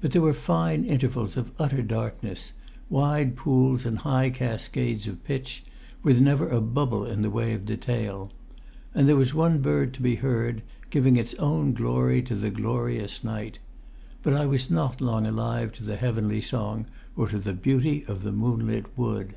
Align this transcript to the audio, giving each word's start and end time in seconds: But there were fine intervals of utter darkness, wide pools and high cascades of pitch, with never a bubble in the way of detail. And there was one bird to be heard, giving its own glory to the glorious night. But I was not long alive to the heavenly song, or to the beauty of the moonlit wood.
But 0.00 0.10
there 0.10 0.20
were 0.22 0.32
fine 0.32 0.82
intervals 0.82 1.36
of 1.36 1.52
utter 1.56 1.80
darkness, 1.80 2.54
wide 2.88 3.36
pools 3.36 3.86
and 3.86 3.98
high 3.98 4.28
cascades 4.28 5.06
of 5.06 5.22
pitch, 5.22 5.62
with 6.02 6.20
never 6.20 6.48
a 6.48 6.60
bubble 6.60 7.06
in 7.06 7.22
the 7.22 7.30
way 7.30 7.52
of 7.54 7.66
detail. 7.66 8.32
And 8.96 9.08
there 9.08 9.14
was 9.14 9.32
one 9.32 9.60
bird 9.60 9.94
to 9.94 10.02
be 10.02 10.16
heard, 10.16 10.62
giving 10.90 11.16
its 11.16 11.34
own 11.34 11.72
glory 11.72 12.20
to 12.22 12.34
the 12.34 12.50
glorious 12.50 13.22
night. 13.22 13.60
But 14.24 14.34
I 14.34 14.44
was 14.44 14.72
not 14.72 15.00
long 15.00 15.24
alive 15.24 15.70
to 15.74 15.84
the 15.84 15.94
heavenly 15.94 16.40
song, 16.40 16.86
or 17.14 17.28
to 17.28 17.38
the 17.38 17.54
beauty 17.54 18.04
of 18.08 18.24
the 18.24 18.32
moonlit 18.32 18.86
wood. 18.98 19.36